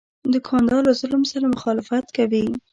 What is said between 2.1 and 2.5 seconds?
کوي.